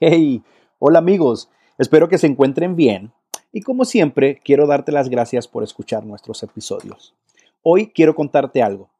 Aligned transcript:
Hey, 0.00 0.42
hola 0.80 0.98
amigos, 0.98 1.48
espero 1.78 2.08
que 2.08 2.18
se 2.18 2.26
encuentren 2.26 2.74
bien 2.74 3.12
y 3.52 3.60
como 3.60 3.84
siempre 3.84 4.40
quiero 4.44 4.66
darte 4.66 4.90
las 4.90 5.08
gracias 5.08 5.46
por 5.46 5.62
escuchar 5.62 6.04
nuestros 6.04 6.42
episodios. 6.42 7.14
Hoy 7.62 7.92
quiero 7.94 8.16
contarte 8.16 8.60
algo. 8.60 8.90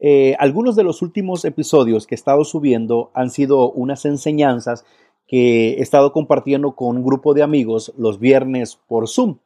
Eh, 0.00 0.36
algunos 0.38 0.74
de 0.74 0.84
los 0.84 1.02
últimos 1.02 1.44
episodios 1.44 2.06
que 2.06 2.14
he 2.14 2.16
estado 2.16 2.44
subiendo 2.44 3.10
han 3.12 3.28
sido 3.28 3.70
unas 3.72 4.06
enseñanzas 4.06 4.86
que 5.26 5.74
he 5.74 5.82
estado 5.82 6.12
compartiendo 6.12 6.74
con 6.74 6.96
un 6.96 7.04
grupo 7.04 7.34
de 7.34 7.42
amigos 7.42 7.92
los 7.98 8.18
viernes 8.18 8.78
por 8.86 9.06
Zoom. 9.06 9.36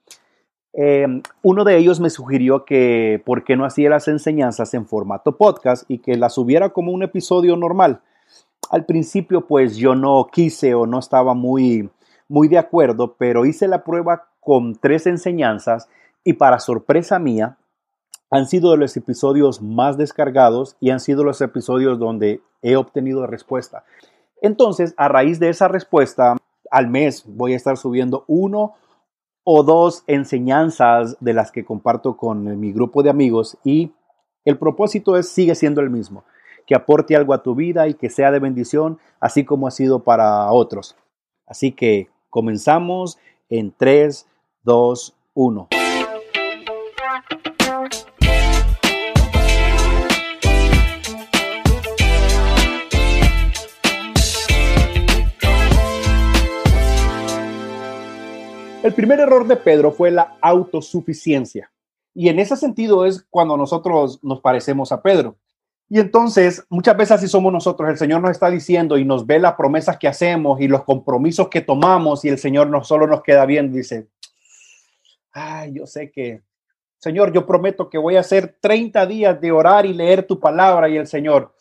Eh, 0.73 1.21
uno 1.43 1.65
de 1.65 1.79
ellos 1.79 1.99
me 1.99 2.11
sugirió 2.11 2.65
que 2.65 3.21
por 3.27 3.43
qué 3.43 3.57
no 3.57 3.65
hacía 3.65 3.91
las 3.91 4.07
enseñanzas 4.07 4.73
en 4.75 4.87
formato 4.87 5.37
podcast 5.37 5.83
y 5.91 5.99
que 5.99 6.15
las 6.15 6.35
subiera 6.35 6.69
como 6.69 6.93
un 6.93 7.03
episodio 7.03 7.57
normal. 7.57 8.03
Al 8.73 8.87
principio 8.87 9.47
pues 9.47 9.77
yo 9.77 9.95
no 9.95 10.27
quise 10.33 10.73
o 10.73 10.87
no 10.87 10.99
estaba 10.99 11.35
muy, 11.35 11.91
muy 12.27 12.49
de 12.49 12.57
acuerdo, 12.57 13.17
pero 13.19 13.45
hice 13.45 13.69
la 13.69 13.85
prueba 13.85 14.31
con 14.41 14.75
tres 14.77 15.07
enseñanzas 15.07 15.91
y 16.25 16.33
para 16.33 16.59
sorpresa 16.59 17.19
mía 17.19 17.59
han 18.31 18.47
sido 18.47 18.75
los 18.79 18.97
episodios 18.97 19.61
más 19.61 19.99
descargados 19.99 20.79
y 20.81 20.89
han 20.89 21.01
sido 21.01 21.23
los 21.23 21.43
episodios 21.43 21.99
donde 21.99 22.41
he 22.63 22.77
obtenido 22.77 23.27
respuesta. 23.27 23.85
Entonces, 24.41 24.95
a 24.97 25.07
raíz 25.09 25.39
de 25.39 25.51
esa 25.51 25.69
respuesta, 25.69 26.39
al 26.71 26.89
mes 26.89 27.25
voy 27.27 27.53
a 27.53 27.57
estar 27.57 27.77
subiendo 27.77 28.25
uno 28.27 28.73
o 29.45 29.65
dos 29.65 30.03
enseñanzas 30.07 31.19
de 31.21 31.35
las 31.35 31.53
que 31.53 31.67
comparto 31.67 32.17
con 32.17 32.59
mi 32.59 32.73
grupo 32.73 33.03
de 33.03 33.11
amigos 33.11 33.59
y 33.65 33.93
el 34.47 34.57
propósito 34.57 35.19
es 35.19 35.29
sigue 35.29 35.55
siendo 35.55 35.83
el 35.83 35.91
mismo, 35.91 36.25
que 36.67 36.75
aporte 36.75 37.17
algo 37.17 37.35
a 37.35 37.43
tu 37.43 37.55
vida 37.55 37.89
y 37.89 37.95
que 37.95 38.11
sea 38.11 38.31
de 38.31 38.39
bendición, 38.39 38.99
así 39.21 39.45
como 39.45 39.67
ha 39.67 39.71
sido 39.71 40.03
para 40.03 40.51
otros. 40.51 40.97
Así 41.47 41.73
que 41.73 42.09
comenzamos 42.31 43.19
en 43.49 43.75
3, 43.77 44.27
2, 44.63 45.15
1. 45.35 45.69
El 58.83 58.95
primer 58.95 59.21
error 59.21 59.47
de 59.47 59.55
Pedro 59.55 59.93
fue 59.93 60.11
la 60.11 60.37
autosuficiencia. 60.41 61.71
Y 62.15 62.29
en 62.29 62.41
ese 62.41 62.57
sentido 62.57 63.07
es 63.07 63.25
cuando 63.31 63.57
nosotros 63.57 64.19
nos 64.23 64.41
parecemos 64.41 64.91
a 64.91 65.03
Pedro. 65.03 65.37
Y 65.95 66.01
entonces, 66.01 66.65
muchas 66.71 66.97
veces 66.97 67.13
así 67.13 67.29
somos 67.29 67.53
nosotros. 67.53 67.87
El 67.91 67.99
Señor 67.99 68.23
nos 68.23 68.31
está 68.31 68.49
diciendo 68.49 68.97
y 68.97 69.05
nos 69.05 69.27
ve 69.27 69.39
las 69.39 69.57
promesas 69.57 69.99
que 69.99 70.09
hacemos 70.09 70.59
y 70.59 70.67
los 70.67 70.85
compromisos 70.85 71.51
que 71.51 71.61
tomamos 71.61 72.25
y 72.25 72.31
el 72.31 72.39
Señor 72.39 72.69
no 72.69 72.83
solo 72.83 73.07
nos 73.07 73.23
queda 73.23 73.45
bien, 73.45 73.71
dice, 73.71 74.09
ay, 75.33 75.75
yo 75.75 75.87
sé 75.87 76.11
que, 76.11 76.41
Señor, 76.97 77.31
yo 77.35 77.45
prometo 77.45 77.91
que 77.91 77.99
voy 77.99 78.17
a 78.17 78.21
hacer 78.21 78.57
30 78.59 79.05
días 79.05 79.39
de 79.39 79.53
orar 79.53 79.85
y 79.85 79.93
leer 79.93 80.27
tu 80.27 80.41
palabra 80.41 80.89
y 80.89 80.97
el 80.97 81.07
Señor, 81.07 81.55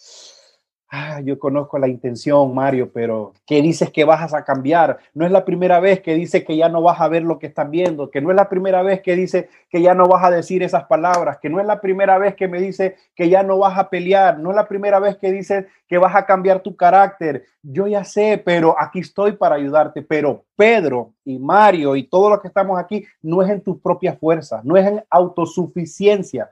Ah, 0.94 1.22
yo 1.22 1.39
conozco 1.39 1.80
la 1.80 1.88
intención, 1.88 2.53
Mario, 2.53 2.92
pero 2.92 3.31
¿qué 3.47 3.61
dices 3.61 3.92
que 3.92 4.03
vas 4.03 4.34
a 4.34 4.44
cambiar? 4.44 4.97
No 5.14 5.25
es 5.25 5.31
la 5.31 5.45
primera 5.45 5.80
vez 5.80 6.02
que 6.02 6.16
dice 6.16 6.44
que 6.44 6.58
ya 6.58 6.67
no 6.67 6.81
vas 6.81 7.00
a 7.00 7.08
ver 7.08 7.23
lo 7.23 7.39
que 7.39 7.47
están 7.47 7.72
viendo, 7.72 8.11
que 8.11 8.20
no 8.20 8.30
es 8.30 8.36
la 8.36 8.50
primera 8.50 8.84
vez 8.84 9.02
que 9.02 9.16
dice 9.16 9.47
que 9.69 9.81
ya 9.81 9.94
no 9.94 10.09
vas 10.09 10.22
a 10.25 10.30
decir 10.30 10.64
esas 10.64 10.84
palabras, 10.88 11.38
que 11.42 11.50
no 11.50 11.62
es 11.62 11.66
la 11.66 11.80
primera 11.80 12.17
vez 12.17 12.36
que 12.36 12.50
me 12.50 12.59
dice 12.59 12.97
que 13.16 13.30
ya 13.30 13.42
no 13.42 13.58
vas 13.58 13.78
a 13.78 13.89
pelear, 13.89 14.38
no 14.39 14.50
es 14.50 14.56
la 14.58 14.67
primera 14.67 15.00
vez 15.00 15.16
que 15.16 15.31
dice 15.31 15.67
que 15.88 15.97
vas 15.97 16.14
a 16.14 16.25
cambiar 16.25 16.59
tu 16.59 16.75
carácter. 16.75 17.45
Yo 17.64 17.88
ya 17.88 18.03
sé, 18.03 18.42
pero 18.44 18.75
aquí 18.78 19.00
estoy 19.00 19.31
para 19.31 19.56
ayudarte. 19.56 20.02
Pero 20.02 20.44
Pedro 20.58 21.14
y 21.23 21.39
Mario 21.39 21.95
y 21.95 22.03
todos 22.03 22.30
los 22.31 22.42
que 22.42 22.50
estamos 22.50 22.78
aquí 22.78 23.06
no 23.22 23.42
es 23.42 23.50
en 23.50 23.62
tus 23.62 23.80
propias 23.80 24.19
fuerzas, 24.19 24.66
no 24.66 24.75
es 24.75 24.86
en 24.86 25.02
autosuficiencia 25.09 26.50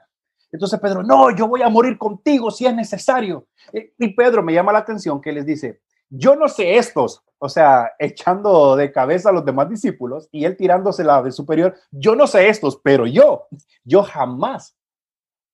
entonces 0.51 0.79
Pedro, 0.79 1.03
no, 1.03 1.35
yo 1.35 1.47
voy 1.47 1.61
a 1.61 1.69
morir 1.69 1.97
contigo 1.97 2.49
si 2.51 2.65
es 2.65 2.75
necesario. 2.75 3.47
Eh, 3.71 3.93
y 3.97 4.13
Pedro 4.13 4.41
me 4.41 4.53
llama 4.53 4.73
la 4.73 4.79
atención 4.79 5.21
que 5.21 5.31
les 5.31 5.45
dice, 5.45 5.81
yo 6.09 6.35
no 6.35 6.47
sé 6.47 6.77
estos, 6.77 7.23
o 7.37 7.49
sea, 7.49 7.91
echando 7.99 8.75
de 8.75 8.91
cabeza 8.91 9.29
a 9.29 9.31
los 9.31 9.45
demás 9.45 9.69
discípulos 9.69 10.27
y 10.31 10.45
él 10.45 10.57
tirándose 10.57 11.03
la 11.03 11.21
de 11.21 11.31
superior, 11.31 11.75
yo 11.91 12.15
no 12.15 12.27
sé 12.27 12.49
estos, 12.49 12.77
pero 12.83 13.05
yo, 13.05 13.47
yo 13.83 14.03
jamás, 14.03 14.75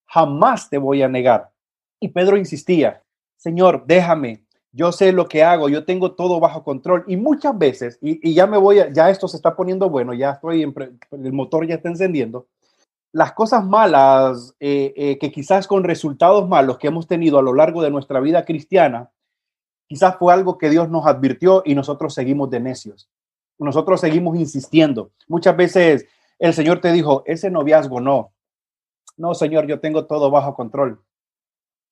jamás 0.05 0.69
te 0.69 0.78
voy 0.78 1.03
a 1.03 1.09
negar. 1.09 1.51
Y 2.00 2.09
Pedro 2.09 2.38
insistía, 2.38 3.03
Señor, 3.35 3.84
déjame, 3.85 4.45
yo 4.72 4.91
sé 4.91 5.11
lo 5.11 5.28
que 5.28 5.44
hago, 5.44 5.69
yo 5.69 5.85
tengo 5.85 6.13
todo 6.16 6.39
bajo 6.39 6.63
control. 6.63 7.03
Y 7.07 7.17
muchas 7.17 7.57
veces, 7.57 7.97
y, 8.01 8.34
ya 8.34 8.47
me 8.47 8.57
voy, 8.57 8.79
a, 8.79 8.91
ya 8.91 9.09
esto 9.09 9.28
se 9.28 9.38
está 9.38 9.55
poniendo 9.55 9.89
bueno, 9.89 10.13
ya 10.13 10.31
estoy, 10.31 10.63
en, 10.63 10.73
el 11.11 11.34
motor 11.34 11.67
ya 11.67 11.75
está 11.75 11.89
encendiendo 11.89 12.47
las 13.16 13.31
cosas 13.31 13.64
malas, 13.64 14.58
eh, 14.59 14.94
eh, 14.98 15.18
que 15.18 15.31
quizás 15.31 15.68
con 15.68 15.86
resultados 15.86 16.50
malos 16.50 16.78
que 16.78 16.88
hemos 16.88 17.08
tenido 17.08 17.40
a 17.40 17.42
lo 17.42 17.53
largo 17.53 17.81
de 17.81 17.90
nuestra 17.90 18.20
vida 18.20 18.44
cristiana, 18.44 19.09
quizás 19.88 20.18
fue 20.18 20.34
algo 20.34 20.58
que 20.58 20.70
Dios 20.70 20.90
nos 20.90 21.08
advirtió 21.08 21.62
y 21.64 21.76
nosotros 21.76 22.14
seguimos 22.14 22.50
de 22.50 22.59
necios. 22.59 23.09
Nosotros 23.58 24.02
seguimos 24.02 24.36
insistiendo. 24.36 25.12
Muchas 25.30 25.56
veces 25.56 26.08
el 26.40 26.53
Señor 26.53 26.81
te 26.81 26.92
dijo, 26.92 27.24
ese 27.26 27.50
noviazgo 27.50 28.02
no. 28.02 28.34
No, 29.16 29.34
Señor, 29.34 29.66
yo 29.66 29.80
tengo 29.80 30.08
todo 30.08 30.30
bajo 30.30 30.53
control. 30.53 31.02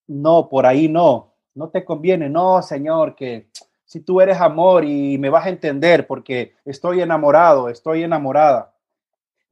No, 0.08 0.50
por 0.50 0.66
ahí 0.66 0.90
no. 0.90 1.36
No 1.56 1.70
te 1.70 1.86
conviene. 1.86 2.28
No, 2.28 2.62
Señor, 2.62 3.16
que 3.16 3.48
si 3.86 4.02
tú 4.02 4.20
eres 4.20 4.42
amor 4.42 4.84
y 4.84 5.18
me 5.18 5.30
vas 5.30 5.46
a 5.46 5.50
entender 5.50 6.06
porque 6.06 6.56
estoy 6.66 7.00
enamorado, 7.00 7.70
estoy 7.70 8.04
enamorada. 8.04 8.73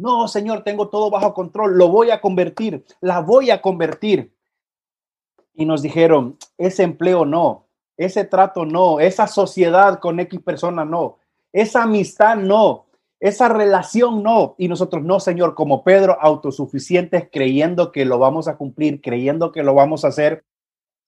No, 0.01 0.27
Señor, 0.27 0.63
tengo 0.63 0.89
todo 0.89 1.11
bajo 1.11 1.31
control, 1.35 1.77
lo 1.77 1.87
voy 1.87 2.09
a 2.09 2.21
convertir, 2.21 2.83
la 3.01 3.19
voy 3.19 3.51
a 3.51 3.61
convertir. 3.61 4.33
Y 5.53 5.65
nos 5.65 5.83
dijeron, 5.83 6.39
ese 6.57 6.81
empleo 6.81 7.23
no, 7.23 7.67
ese 7.97 8.25
trato 8.25 8.65
no, 8.65 8.99
esa 8.99 9.27
sociedad 9.27 9.99
con 9.99 10.19
X 10.19 10.41
persona 10.41 10.85
no, 10.85 11.19
esa 11.53 11.83
amistad 11.83 12.35
no, 12.35 12.87
esa 13.19 13.47
relación 13.47 14.23
no. 14.23 14.55
Y 14.57 14.67
nosotros 14.69 15.03
no, 15.03 15.19
Señor, 15.19 15.53
como 15.53 15.83
Pedro, 15.83 16.17
autosuficientes, 16.19 17.29
creyendo 17.31 17.91
que 17.91 18.03
lo 18.03 18.17
vamos 18.17 18.47
a 18.47 18.57
cumplir, 18.57 19.01
creyendo 19.01 19.51
que 19.51 19.61
lo 19.61 19.75
vamos 19.75 20.03
a 20.03 20.07
hacer. 20.07 20.43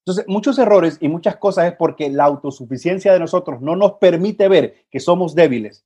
Entonces, 0.05 0.25
muchos 0.27 0.59
errores 0.59 0.99
y 1.01 1.07
muchas 1.07 1.37
cosas 1.37 1.65
es 1.65 1.73
porque 1.73 2.11
la 2.11 2.25
autosuficiencia 2.25 3.11
de 3.11 3.19
nosotros 3.19 3.59
no 3.59 3.75
nos 3.75 3.93
permite 3.93 4.47
ver 4.47 4.85
que 4.91 4.99
somos 4.99 5.33
débiles 5.33 5.83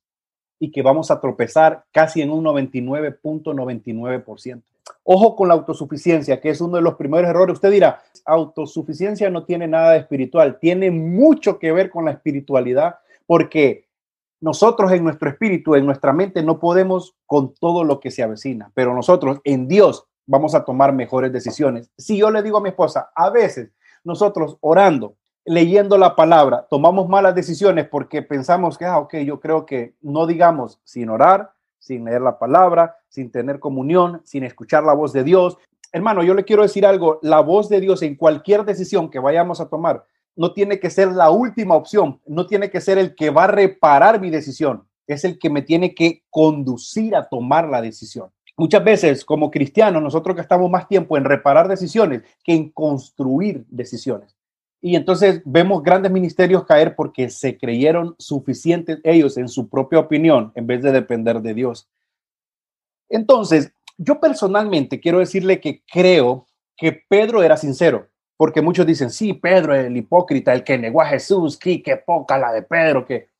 y 0.58 0.70
que 0.70 0.80
vamos 0.82 1.10
a 1.10 1.20
tropezar 1.20 1.84
casi 1.92 2.22
en 2.22 2.30
un 2.30 2.44
99.99%. 2.44 4.62
Ojo 5.04 5.36
con 5.36 5.48
la 5.48 5.54
autosuficiencia, 5.54 6.40
que 6.40 6.50
es 6.50 6.60
uno 6.60 6.76
de 6.76 6.82
los 6.82 6.96
primeros 6.96 7.30
errores. 7.30 7.54
Usted 7.54 7.70
dirá, 7.70 8.02
autosuficiencia 8.24 9.30
no 9.30 9.44
tiene 9.44 9.66
nada 9.66 9.92
de 9.92 9.98
espiritual, 9.98 10.58
tiene 10.60 10.90
mucho 10.90 11.58
que 11.58 11.72
ver 11.72 11.90
con 11.90 12.04
la 12.04 12.12
espiritualidad, 12.12 12.96
porque 13.26 13.86
nosotros 14.40 14.92
en 14.92 15.04
nuestro 15.04 15.30
espíritu, 15.30 15.74
en 15.74 15.86
nuestra 15.86 16.12
mente, 16.12 16.42
no 16.42 16.58
podemos 16.58 17.14
con 17.26 17.54
todo 17.54 17.84
lo 17.84 18.00
que 18.00 18.10
se 18.10 18.22
avecina, 18.22 18.70
pero 18.74 18.94
nosotros 18.94 19.40
en 19.44 19.68
Dios 19.68 20.04
vamos 20.26 20.54
a 20.54 20.64
tomar 20.64 20.92
mejores 20.92 21.32
decisiones. 21.32 21.90
Si 21.96 22.18
yo 22.18 22.30
le 22.30 22.42
digo 22.42 22.58
a 22.58 22.60
mi 22.60 22.68
esposa, 22.68 23.10
a 23.14 23.30
veces 23.30 23.70
nosotros 24.04 24.58
orando, 24.60 25.16
leyendo 25.48 25.96
la 25.96 26.14
palabra, 26.14 26.66
tomamos 26.68 27.08
malas 27.08 27.34
decisiones 27.34 27.88
porque 27.88 28.22
pensamos 28.22 28.76
que, 28.76 28.84
ah, 28.84 28.98
ok, 28.98 29.16
yo 29.18 29.40
creo 29.40 29.64
que 29.64 29.94
no 30.02 30.26
digamos 30.26 30.78
sin 30.84 31.08
orar, 31.08 31.52
sin 31.78 32.04
leer 32.04 32.20
la 32.20 32.38
palabra, 32.38 32.96
sin 33.08 33.30
tener 33.30 33.58
comunión, 33.58 34.20
sin 34.24 34.44
escuchar 34.44 34.84
la 34.84 34.92
voz 34.92 35.12
de 35.12 35.24
Dios. 35.24 35.56
Hermano, 35.90 36.22
yo 36.22 36.34
le 36.34 36.44
quiero 36.44 36.62
decir 36.62 36.84
algo, 36.84 37.18
la 37.22 37.40
voz 37.40 37.68
de 37.70 37.80
Dios 37.80 38.02
en 38.02 38.14
cualquier 38.14 38.64
decisión 38.64 39.10
que 39.10 39.18
vayamos 39.18 39.60
a 39.60 39.68
tomar 39.68 40.04
no 40.36 40.52
tiene 40.52 40.78
que 40.78 40.90
ser 40.90 41.08
la 41.08 41.30
última 41.30 41.74
opción, 41.74 42.20
no 42.26 42.46
tiene 42.46 42.70
que 42.70 42.80
ser 42.80 42.96
el 42.96 43.16
que 43.16 43.30
va 43.30 43.44
a 43.44 43.48
reparar 43.48 44.20
mi 44.20 44.30
decisión, 44.30 44.86
es 45.06 45.24
el 45.24 45.38
que 45.38 45.50
me 45.50 45.62
tiene 45.62 45.94
que 45.94 46.22
conducir 46.30 47.16
a 47.16 47.28
tomar 47.28 47.68
la 47.68 47.82
decisión. 47.82 48.30
Muchas 48.56 48.84
veces 48.84 49.24
como 49.24 49.50
cristianos, 49.50 50.02
nosotros 50.02 50.36
gastamos 50.36 50.70
más 50.70 50.86
tiempo 50.86 51.16
en 51.16 51.24
reparar 51.24 51.66
decisiones 51.66 52.22
que 52.44 52.54
en 52.54 52.70
construir 52.70 53.64
decisiones. 53.68 54.37
Y 54.80 54.94
entonces 54.94 55.42
vemos 55.44 55.82
grandes 55.82 56.12
ministerios 56.12 56.64
caer 56.64 56.94
porque 56.94 57.30
se 57.30 57.58
creyeron 57.58 58.14
suficientes 58.18 59.00
ellos 59.02 59.36
en 59.36 59.48
su 59.48 59.68
propia 59.68 59.98
opinión 59.98 60.52
en 60.54 60.66
vez 60.66 60.82
de 60.82 60.92
depender 60.92 61.40
de 61.40 61.54
Dios. 61.54 61.88
Entonces, 63.08 63.72
yo 63.96 64.20
personalmente 64.20 65.00
quiero 65.00 65.18
decirle 65.18 65.60
que 65.60 65.82
creo 65.90 66.46
que 66.76 66.92
Pedro 66.92 67.42
era 67.42 67.56
sincero, 67.56 68.08
porque 68.36 68.62
muchos 68.62 68.86
dicen, 68.86 69.10
sí, 69.10 69.34
Pedro, 69.34 69.74
el 69.74 69.96
hipócrita, 69.96 70.52
el 70.52 70.62
que 70.62 70.78
negó 70.78 71.02
a 71.02 71.06
Jesús, 71.06 71.56
que 71.56 71.82
qué 71.82 71.96
poca 71.96 72.38
la 72.38 72.52
de 72.52 72.62
Pedro, 72.62 73.04
que 73.04 73.30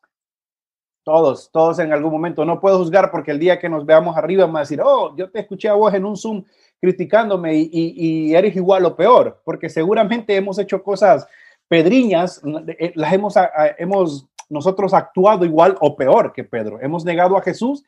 todos, 1.04 1.50
todos 1.52 1.78
en 1.78 1.92
algún 1.92 2.10
momento, 2.10 2.44
no 2.44 2.60
puedo 2.60 2.78
juzgar 2.78 3.10
porque 3.10 3.30
el 3.30 3.38
día 3.38 3.58
que 3.58 3.68
nos 3.68 3.86
veamos 3.86 4.16
arriba 4.16 4.46
me 4.46 4.54
va 4.54 4.58
a 4.58 4.62
decir, 4.62 4.80
oh, 4.82 5.16
yo 5.16 5.30
te 5.30 5.40
escuché 5.40 5.68
a 5.68 5.74
vos 5.74 5.94
en 5.94 6.04
un 6.04 6.16
Zoom 6.16 6.44
criticándome 6.80 7.54
y, 7.56 8.34
eres 8.34 8.54
igual 8.56 8.84
o 8.84 8.96
peor, 8.96 9.40
porque 9.44 9.68
seguramente 9.68 10.36
hemos 10.36 10.58
hecho 10.58 10.82
cosas 10.82 11.26
pedriñas 11.66 12.40
eh, 12.78 12.92
las 12.94 13.12
hemos, 13.12 13.34
hemos 13.78 14.26
nosotros 14.48 14.94
actuado 14.94 15.44
igual 15.44 15.76
o 15.80 15.96
peor 15.96 16.32
que 16.32 16.44
Pedro. 16.44 16.80
Hemos 16.80 17.04
negado 17.04 17.36
a 17.36 17.42
Jesús 17.42 17.84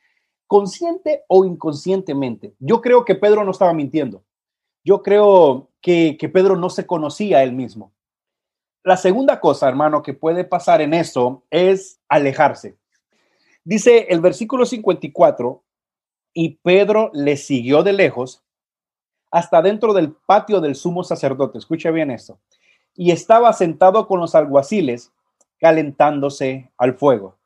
consciente 0.46 1.22
o 1.28 1.44
inconscientemente. 1.44 2.54
Yo 2.58 2.80
creo 2.80 3.04
que 3.04 3.14
Pedro 3.14 3.44
no 3.44 3.52
estaba 3.52 3.72
mintiendo. 3.72 4.22
Yo 4.84 5.02
creo 5.02 5.70
que, 5.80 6.16
que 6.18 6.28
Pedro 6.28 6.56
no 6.56 6.68
se 6.68 6.86
conocía 6.86 7.38
a 7.38 7.42
él 7.42 7.52
mismo. 7.52 7.92
La 8.82 8.96
segunda 8.96 9.40
cosa, 9.40 9.68
hermano, 9.68 10.02
que 10.02 10.14
puede 10.14 10.44
pasar 10.44 10.80
en 10.80 10.94
eso 10.94 11.44
es 11.50 12.00
alejarse. 12.08 12.76
Dice 13.62 14.06
el 14.08 14.20
versículo 14.20 14.66
54, 14.66 15.62
y 16.32 16.56
Pedro 16.62 17.10
le 17.12 17.36
siguió 17.36 17.82
de 17.82 17.92
lejos 17.92 18.42
hasta 19.30 19.62
dentro 19.62 19.92
del 19.92 20.12
patio 20.12 20.60
del 20.60 20.74
sumo 20.74 21.04
sacerdote. 21.04 21.58
Escuche 21.58 21.90
bien 21.90 22.10
esto. 22.10 22.38
Y 22.94 23.12
estaba 23.12 23.52
sentado 23.52 24.06
con 24.06 24.20
los 24.20 24.34
alguaciles 24.34 25.12
calentándose 25.58 26.70
al 26.76 26.94
fuego. 26.94 27.36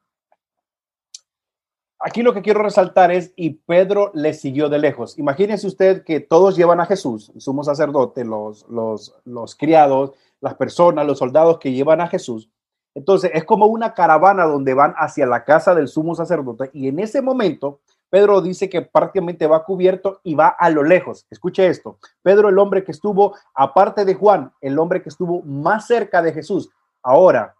Aquí 1.99 2.23
lo 2.23 2.35
que 2.35 2.43
quiero 2.43 2.63
resaltar 2.63 3.11
es, 3.11 3.33
y 3.35 3.51
Pedro 3.51 4.11
le 4.15 4.35
siguió 4.35 4.69
de 4.69 4.79
lejos. 4.79 5.19
Imagínese 5.19 5.67
usted 5.67 6.05
que 6.05 6.21
todos 6.21 6.57
llevan 6.57 6.81
a 6.81 6.87
Jesús, 6.87 7.33
el 7.35 7.41
sumo 7.41 7.65
sacerdote, 7.65 8.25
los, 8.25 8.69
los, 8.69 9.15
los 9.25 9.57
criados, 9.57 10.13
las 10.41 10.55
personas, 10.55 11.07
los 11.07 11.19
soldados 11.19 11.59
que 11.59 11.73
llevan 11.73 12.03
a 12.03 12.09
Jesús. 12.09 12.51
Entonces 12.95 13.31
es 13.35 13.45
como 13.45 13.67
una 13.67 13.95
caravana 13.95 14.45
donde 14.45 14.75
van 14.75 14.95
hacia 14.97 15.27
la 15.27 15.45
casa 15.45 15.75
del 15.75 15.89
sumo 15.89 16.15
sacerdote 16.15 16.71
y 16.73 16.89
en 16.89 17.01
ese 17.01 17.23
momento 17.23 17.81
Pedro 18.14 18.40
dice 18.40 18.70
que 18.70 18.81
prácticamente 18.81 19.49
va 19.49 19.64
cubierto 19.64 20.20
y 20.22 20.37
va 20.37 20.46
a 20.46 20.70
lo 20.70 20.84
lejos. 20.84 21.26
Escuche 21.31 21.66
esto. 21.66 21.99
Pedro, 22.22 22.49
el 22.49 22.61
hombre 22.61 22.84
que 22.84 22.93
estuvo, 22.93 23.34
aparte 23.52 24.05
de 24.05 24.14
Juan, 24.14 24.52
el 24.61 24.78
hombre 24.78 25.02
que 25.02 25.08
estuvo 25.08 25.43
más 25.43 25.88
cerca 25.88 26.22
de 26.22 26.32
Jesús. 26.32 26.70
Ahora, 27.02 27.56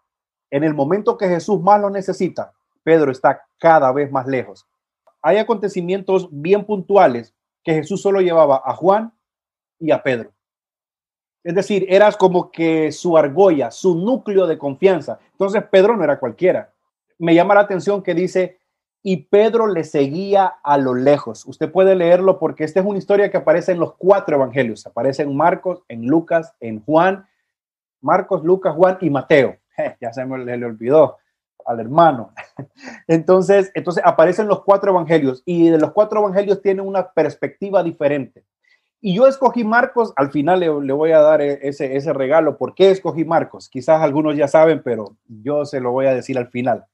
en 0.49 0.63
el 0.63 0.73
momento 0.73 1.17
que 1.17 1.27
Jesús 1.27 1.59
más 1.59 1.81
lo 1.81 1.89
necesita, 1.89 2.53
Pedro 2.83 3.11
está 3.11 3.43
cada 3.59 3.91
vez 3.91 4.09
más 4.09 4.27
lejos. 4.27 4.65
Hay 5.21 5.39
acontecimientos 5.39 6.29
bien 6.31 6.63
puntuales 6.63 7.35
que 7.61 7.73
Jesús 7.73 8.01
solo 8.01 8.21
llevaba 8.21 8.61
a 8.63 8.73
Juan 8.75 9.13
y 9.77 9.91
a 9.91 10.01
Pedro. 10.01 10.31
Es 11.43 11.53
decir, 11.53 11.85
eras 11.89 12.15
como 12.15 12.49
que 12.49 12.93
su 12.93 13.17
argolla, 13.17 13.71
su 13.71 13.93
núcleo 13.93 14.47
de 14.47 14.57
confianza. 14.57 15.19
Entonces 15.33 15.65
Pedro 15.69 15.97
no 15.97 16.05
era 16.05 16.17
cualquiera. 16.17 16.73
Me 17.17 17.35
llama 17.35 17.55
la 17.55 17.59
atención 17.59 18.01
que 18.01 18.13
dice, 18.13 18.57
y 19.07 19.17
Pedro 19.17 19.67
le 19.67 19.83
seguía 19.83 20.55
a 20.63 20.79
lo 20.79 20.95
lejos. 20.95 21.45
Usted 21.45 21.71
puede 21.71 21.93
leerlo 21.93 22.39
porque 22.39 22.63
esta 22.63 22.79
es 22.79 22.85
una 22.87 22.97
historia 22.97 23.29
que 23.29 23.37
aparece 23.37 23.71
en 23.71 23.79
los 23.79 23.93
cuatro 23.97 24.35
evangelios. 24.35 24.87
Aparece 24.87 25.21
en 25.21 25.37
Marcos, 25.37 25.83
en 25.89 26.07
Lucas, 26.07 26.55
en 26.59 26.83
Juan, 26.83 27.27
Marcos, 28.01 28.43
Lucas, 28.43 28.73
Juan 28.73 28.97
y 29.01 29.11
Mateo. 29.11 29.57
ya 30.01 30.11
se 30.11 30.25
me 30.25 30.43
le, 30.43 30.65
olvidó 30.65 31.17
al 31.67 31.81
hermano. 31.81 32.33
Entonces, 33.07 33.71
entonces 33.75 34.03
aparecen 34.03 34.47
los 34.47 34.63
cuatro 34.63 34.89
evangelios 34.89 35.43
y 35.45 35.69
de 35.69 35.77
los 35.77 35.91
cuatro 35.91 36.21
evangelios 36.21 36.63
tiene 36.63 36.81
una 36.81 37.11
perspectiva 37.11 37.83
diferente. 37.83 38.43
Y 39.01 39.13
yo 39.13 39.27
escogí 39.27 39.63
Marcos, 39.63 40.13
al 40.15 40.31
final 40.31 40.61
le, 40.61 40.81
le, 40.81 40.93
voy 40.93 41.11
a 41.11 41.19
dar 41.19 41.41
e, 41.41 41.59
ese, 41.61 41.95
ese 41.95 42.11
regalo. 42.11 42.57
¿Por 42.57 42.73
qué 42.73 42.89
escogí 42.89 43.23
Marcos? 43.23 43.69
Quizás 43.69 44.01
algunos 44.01 44.35
ya 44.35 44.47
saben, 44.47 44.81
pero 44.83 45.15
yo 45.27 45.63
se 45.63 45.79
lo 45.79 45.91
voy 45.91 46.07
a 46.07 46.15
decir 46.15 46.39
al 46.39 46.47
final. 46.47 46.87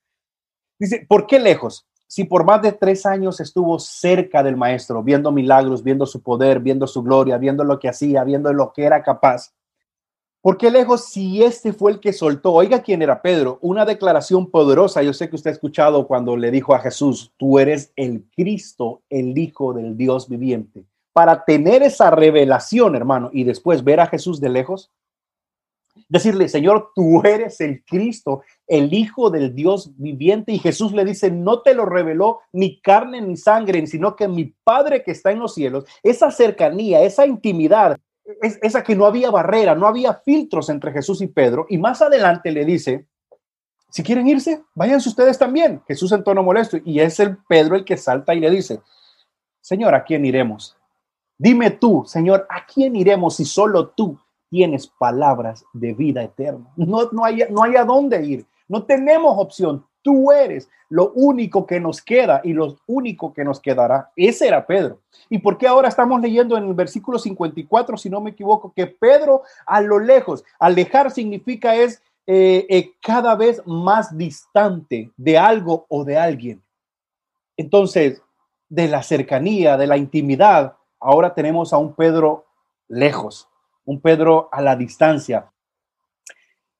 Dice, 0.78 1.06
¿por 1.08 1.26
qué 1.26 1.40
lejos? 1.40 1.88
Si 2.12 2.26
por 2.26 2.44
más 2.44 2.62
de 2.62 2.74
tres 2.74 3.06
años 3.06 3.40
estuvo 3.40 3.80
cerca 3.80 4.44
del 4.44 4.58
maestro, 4.58 5.02
viendo 5.02 5.32
milagros, 5.32 5.82
viendo 5.82 6.06
su 6.06 6.22
poder, 6.22 6.60
viendo 6.60 6.86
su 6.86 7.02
gloria, 7.04 7.38
viendo 7.38 7.64
lo 7.64 7.80
que 7.80 7.88
hacía, 7.88 8.26
viendo 8.26 8.52
lo 8.52 8.74
que 8.74 8.84
era 8.84 9.02
capaz, 9.02 9.54
¿por 10.42 10.58
qué 10.58 10.70
lejos 10.70 11.06
si 11.06 11.42
este 11.42 11.72
fue 11.72 11.92
el 11.92 12.02
que 12.02 12.12
soltó? 12.12 12.52
Oiga 12.52 12.82
quién 12.82 13.02
era 13.02 13.22
Pedro, 13.22 13.60
una 13.62 13.86
declaración 13.86 14.52
poderosa. 14.52 15.02
Yo 15.02 15.14
sé 15.14 15.30
que 15.30 15.38
usted 15.38 15.52
ha 15.52 15.54
escuchado 15.54 16.06
cuando 16.06 16.36
le 16.36 16.52
dijo 16.52 16.76
a 16.76 16.80
Jesús, 16.80 17.32
tú 17.38 17.60
eres 17.60 17.94
el 17.96 18.26
Cristo, 18.36 19.04
el 19.10 19.38
Hijo 19.38 19.72
del 19.72 19.96
Dios 19.96 20.28
viviente. 20.28 20.84
Para 21.14 21.46
tener 21.46 21.82
esa 21.82 22.12
revelación, 22.12 22.98
hermano, 22.98 23.30
y 23.32 23.46
después 23.46 23.86
ver 23.86 24.02
a 24.02 24.08
Jesús 24.08 24.42
de 24.42 24.50
lejos, 24.50 24.92
decirle, 26.12 26.50
Señor, 26.50 26.92
tú 26.94 27.22
eres 27.24 27.62
el 27.62 27.86
Cristo, 27.86 28.42
el 28.68 28.94
Hijo 28.94 29.30
del 29.30 29.56
Dios 29.56 29.92
viviente. 29.96 30.52
Y 30.52 30.60
Jesús 30.60 30.92
le 30.92 31.06
dice, 31.06 31.32
no 31.32 31.62
te 31.62 31.74
lo 31.74 31.86
reveló 31.86 32.42
ni 32.52 32.82
carne 32.82 33.22
ni 33.22 33.38
sangre, 33.38 33.88
sino 33.88 34.16
que 34.18 34.28
mi 34.28 34.54
Padre 34.64 35.04
que 35.04 35.12
está 35.12 35.32
en 35.32 35.40
los 35.40 35.54
cielos, 35.54 35.86
esa 36.04 36.30
cercanía, 36.30 37.02
esa 37.02 37.26
intimidad, 37.26 37.98
es, 38.42 38.60
esa 38.62 38.84
que 38.84 38.94
no 38.94 39.06
había 39.06 39.32
barrera, 39.32 39.74
no 39.74 39.88
había 39.88 40.16
filtros 40.16 40.70
entre 40.70 40.92
Jesús 40.92 41.22
y 41.22 41.28
Pedro. 41.28 41.66
Y 41.70 41.78
más 41.78 42.02
adelante 42.02 42.52
le 42.52 42.66
dice, 42.66 43.08
si 43.90 44.04
quieren 44.04 44.28
irse, 44.28 44.62
váyanse 44.76 45.08
ustedes 45.08 45.38
también. 45.38 45.82
Jesús 45.88 46.12
en 46.12 46.26
tono 46.26 46.44
molesto. 46.44 46.78
Y 46.84 47.00
es 47.00 47.22
el 47.22 47.38
Pedro 47.48 47.78
el 47.78 47.86
que 47.86 47.96
salta 47.96 48.36
y 48.36 48.42
le 48.42 48.50
dice, 48.50 48.82
Señor, 49.62 49.96
¿a 49.96 50.04
quién 50.04 50.26
iremos? 50.26 50.76
Dime 51.38 51.72
tú, 51.72 52.04
Señor, 52.06 52.46
¿a 52.50 52.66
quién 52.66 52.98
iremos 52.98 53.38
si 53.38 53.46
solo 53.46 53.88
tú 53.90 54.20
tienes 54.52 54.86
palabras 54.86 55.66
de 55.72 55.94
vida 55.94 56.22
eterna. 56.22 56.70
No, 56.76 57.10
no, 57.14 57.24
hay, 57.24 57.46
no 57.50 57.64
hay 57.64 57.78
a 57.78 57.86
dónde 57.86 58.24
ir. 58.24 58.46
No 58.68 58.84
tenemos 58.84 59.34
opción. 59.38 59.86
Tú 60.02 60.30
eres 60.32 60.70
lo 60.90 61.14
único 61.14 61.66
que 61.66 61.80
nos 61.80 62.02
queda 62.02 62.42
y 62.44 62.52
lo 62.52 62.76
único 62.86 63.34
que 63.34 63.46
nos 63.46 63.62
quedará. 63.62 64.12
Ese 64.14 64.50
era 64.50 64.68
Pedro. 64.68 65.00
¿Y 65.30 65.38
por 65.40 65.58
qué 65.58 65.68
ahora 65.68 65.88
estamos 65.88 66.20
leyendo 66.22 66.58
en 66.58 66.66
el 66.66 66.74
versículo 66.74 67.18
54, 67.18 67.96
si 67.96 68.10
no 68.10 68.20
me 68.20 68.32
equivoco, 68.32 68.74
que 68.76 68.88
Pedro 68.88 69.44
a 69.66 69.80
lo 69.80 70.00
lejos, 70.00 70.44
alejar 70.60 71.12
significa 71.12 71.76
es 71.76 72.04
eh, 72.28 72.66
eh, 72.70 72.92
cada 73.02 73.36
vez 73.36 73.62
más 73.66 74.18
distante 74.18 75.12
de 75.16 75.38
algo 75.38 75.86
o 75.88 76.04
de 76.04 76.18
alguien? 76.18 76.62
Entonces, 77.56 78.22
de 78.68 78.90
la 78.90 79.02
cercanía, 79.02 79.78
de 79.78 79.88
la 79.88 79.96
intimidad, 79.96 80.76
ahora 81.00 81.34
tenemos 81.34 81.72
a 81.72 81.78
un 81.78 81.94
Pedro 81.94 82.46
lejos 82.90 83.48
un 83.86 84.02
Pedro 84.02 84.50
a 84.52 84.62
la 84.62 84.76
distancia. 84.76 85.52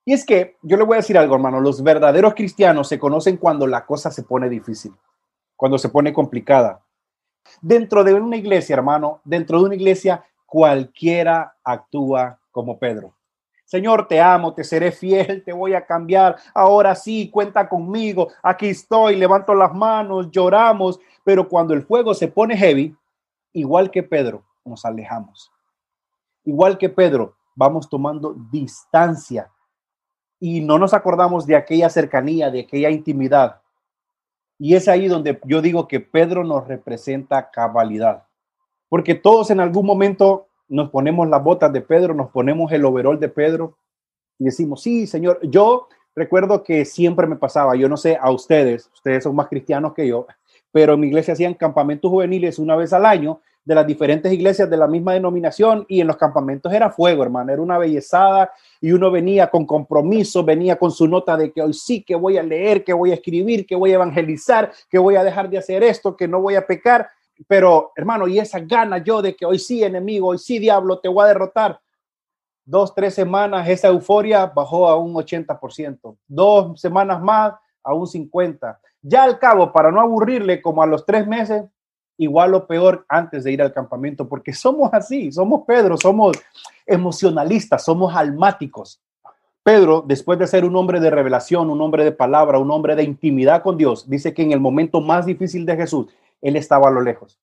Y 0.06 0.14
es 0.14 0.26
que 0.26 0.58
yo 0.62 0.78
le 0.78 0.84
voy 0.84 0.96
a 0.96 0.98
decir 0.98 1.18
algo, 1.18 1.36
hermano, 1.36 1.60
los 1.60 1.84
verdaderos 1.84 2.34
cristianos 2.34 2.88
se 2.88 3.00
conocen 3.00 3.38
cuando 3.38 3.68
la 3.68 3.86
cosa 3.86 4.12
se 4.12 4.24
pone 4.24 4.50
difícil, 4.50 4.94
cuando 5.56 5.78
se 5.78 5.90
pone 5.90 6.12
complicada. 6.12 6.84
Dentro 7.62 8.04
de 8.04 8.14
una 8.14 8.38
iglesia, 8.38 8.76
hermano, 8.76 9.22
dentro 9.24 9.60
de 9.60 9.66
una 9.66 9.76
iglesia, 9.76 10.24
cualquiera 10.46 11.56
actúa 11.64 12.40
como 12.52 12.78
Pedro. 12.78 13.16
Señor, 13.66 14.08
te 14.08 14.20
amo, 14.20 14.54
te 14.54 14.66
seré 14.66 14.92
fiel, 14.92 15.44
te 15.46 15.54
voy 15.54 15.76
a 15.76 15.86
cambiar. 15.86 16.36
Ahora 16.54 16.94
sí, 16.94 17.30
cuenta 17.30 17.70
conmigo. 17.70 18.28
Aquí 18.44 18.68
estoy, 18.68 19.16
levanto 19.16 19.54
las 19.54 19.74
manos, 19.74 20.30
lloramos. 20.30 21.00
Pero 21.24 21.48
cuando 21.48 21.74
el 21.74 21.84
fuego 21.84 22.14
se 22.14 22.28
pone 22.28 22.58
heavy, 22.58 22.94
igual 23.54 23.90
que 23.90 24.04
Pedro, 24.04 24.44
nos 24.66 24.84
alejamos 24.84 25.51
igual 26.44 26.78
que 26.78 26.90
Pedro, 26.90 27.36
vamos 27.56 27.90
tomando 27.90 28.36
distancia. 28.52 29.52
Y 30.40 30.62
no 30.62 30.80
nos 30.80 30.94
acordamos 30.94 31.46
de 31.46 31.56
aquella 31.56 31.90
cercanía, 31.90 32.50
de 32.50 32.62
aquella 32.62 32.90
intimidad. 32.90 33.62
Y 34.58 34.76
es 34.76 34.88
ahí 34.88 35.08
donde 35.08 35.40
yo 35.46 35.62
digo 35.62 35.88
que 35.88 36.00
Pedro 36.00 36.44
nos 36.44 36.68
representa 36.68 37.50
cabalidad, 37.50 38.26
porque 38.90 39.16
todos 39.16 39.50
en 39.50 39.60
algún 39.60 39.86
momento 39.86 40.48
nos 40.68 40.90
ponemos 40.90 41.28
las 41.28 41.44
botas 41.44 41.74
de 41.74 41.82
Pedro, 41.82 42.14
nos 42.14 42.30
ponemos 42.30 42.72
el 42.72 42.86
overol 42.86 43.20
de 43.20 43.28
Pedro 43.28 43.78
y 44.38 44.46
decimos, 44.46 44.82
sí, 44.82 45.08
Señor, 45.08 45.40
yo 45.42 45.88
recuerdo 46.16 46.64
que 46.64 46.86
siempre 46.86 47.28
me 47.28 47.36
pasaba, 47.36 47.76
yo 47.76 47.90
no 47.90 47.98
sé 47.98 48.18
a 48.22 48.32
ustedes, 48.32 48.90
ustedes 48.94 49.24
son 49.24 49.36
más 49.36 49.48
cristianos 49.48 49.94
que 49.94 50.08
yo, 50.08 50.28
pero 50.72 50.94
en 50.94 51.00
mi 51.00 51.08
iglesia 51.08 51.34
hacían 51.34 51.56
campamentos 51.56 52.10
juveniles 52.10 52.60
una 52.60 52.76
vez 52.76 52.94
al 52.94 53.06
año 53.06 53.42
de 53.64 53.76
las 53.76 53.86
diferentes 53.86 54.32
iglesias 54.32 54.70
de 54.70 54.78
la 54.78 54.88
misma 54.88 55.14
denominación 55.14 55.86
y 55.88 56.02
en 56.02 56.08
los 56.08 56.18
campamentos 56.18 56.74
era 56.74 56.90
fuego, 56.90 57.24
hermano, 57.24 57.52
era 57.54 57.62
una 57.62 57.78
bellezada 57.78 58.52
y 58.80 58.92
uno 58.92 59.12
venía 59.12 59.48
con 59.48 59.66
compromiso, 59.66 60.44
venía 60.44 60.78
con 60.78 60.92
su 60.92 61.08
nota 61.08 61.38
de 61.38 61.52
que 61.52 61.62
hoy 61.62 61.74
sí 61.74 62.04
que 62.04 62.16
voy 62.16 62.38
a 62.38 62.44
leer, 62.44 62.84
que 62.84 62.94
voy 62.94 63.12
a 63.12 63.16
escribir, 63.16 63.66
que 63.66 63.76
voy 63.76 63.92
a 63.92 63.96
evangelizar, 63.96 64.72
que 64.90 64.98
voy 64.98 65.16
a 65.16 65.24
dejar 65.24 65.50
de 65.50 65.60
hacer 65.60 65.84
esto, 65.84 66.16
que 66.16 66.28
no 66.28 66.42
voy 66.42 66.56
a 66.56 66.66
pecar, 66.66 67.08
pero 67.48 67.92
hermano, 67.96 68.28
y 68.28 68.40
esa 68.40 68.60
gana 68.60 68.98
yo 68.98 69.22
de 69.22 69.36
que 69.36 69.46
hoy 69.46 69.60
sí 69.60 69.84
enemigo, 69.84 70.30
hoy 70.30 70.40
sí 70.40 70.58
diablo, 70.58 71.00
te 71.00 71.10
voy 71.10 71.24
a 71.24 71.28
derrotar. 71.28 71.80
Dos, 72.64 72.94
tres 72.94 73.14
semanas, 73.16 73.68
esa 73.68 73.88
euforia 73.88 74.46
bajó 74.46 74.88
a 74.88 74.96
un 74.96 75.14
80%. 75.14 76.18
Dos 76.28 76.80
semanas 76.80 77.22
más, 77.22 77.54
a 77.84 77.94
un 77.94 78.06
50%. 78.06 78.78
Ya 79.02 79.24
al 79.24 79.40
cabo, 79.40 79.72
para 79.72 79.92
no 79.92 80.00
aburrirle, 80.00 80.62
como 80.62 80.84
a 80.84 80.86
los 80.86 81.06
tres 81.06 81.26
meses, 81.28 81.64
igual 82.24 82.54
o 82.54 82.68
peor 82.68 83.04
antes 83.10 83.44
de 83.44 83.52
ir 83.52 83.62
al 83.64 83.74
campamento, 83.74 84.30
porque 84.30 84.54
somos 84.54 84.94
así, 84.94 85.32
somos 85.32 85.64
Pedro, 85.66 85.98
somos 85.98 86.38
emocionalistas, 86.86 87.84
somos 87.84 88.16
almáticos. 88.16 89.02
Pedro, 89.64 90.04
después 90.08 90.38
de 90.38 90.46
ser 90.46 90.64
un 90.64 90.76
hombre 90.76 91.00
de 91.00 91.10
revelación, 91.10 91.72
un 91.72 91.82
hombre 91.82 92.04
de 92.04 92.12
palabra, 92.12 92.60
un 92.60 92.70
hombre 92.70 92.96
de 92.96 93.04
intimidad 93.04 93.64
con 93.64 93.76
Dios, 93.76 94.08
dice 94.08 94.36
que 94.36 94.44
en 94.44 94.52
el 94.52 94.60
momento 94.60 95.02
más 95.02 95.26
difícil 95.26 95.66
de 95.66 95.76
Jesús, 95.76 96.14
él 96.42 96.56
estaba 96.56 96.90
a 96.90 96.92
lo 96.92 97.02
lejos. 97.02 97.40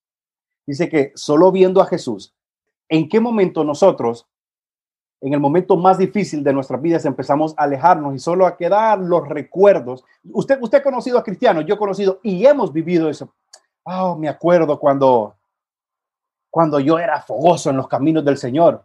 Dice 0.65 0.87
que 0.87 1.11
solo 1.15 1.51
viendo 1.51 1.81
a 1.81 1.85
Jesús, 1.85 2.33
¿en 2.87 3.09
qué 3.09 3.19
momento 3.19 3.65
nosotros 3.65 4.27
en 5.21 5.33
el 5.33 5.39
momento 5.41 5.75
más 5.75 5.97
difícil 5.97 6.41
de 6.43 6.53
nuestras 6.53 6.81
vidas 6.81 7.03
empezamos 7.03 7.53
a 7.57 7.63
alejarnos 7.63 8.15
y 8.15 8.19
solo 8.19 8.45
a 8.45 8.55
quedar 8.55 8.99
los 8.99 9.27
recuerdos. 9.27 10.05
Usted, 10.31 10.57
usted 10.61 10.77
ha 10.77 10.83
conocido 10.83 11.17
a 11.17 11.23
cristianos, 11.23 11.65
yo 11.65 11.75
he 11.75 11.77
conocido 11.77 12.21
y 12.23 12.45
hemos 12.45 12.71
vivido 12.71 13.09
eso. 13.09 13.33
Oh, 13.91 14.15
me 14.15 14.29
acuerdo 14.29 14.79
cuando, 14.79 15.35
cuando 16.51 16.79
yo 16.79 16.99
era 16.99 17.21
fogoso 17.21 17.71
en 17.71 17.77
los 17.77 17.87
caminos 17.87 18.23
del 18.23 18.37
Señor. 18.37 18.83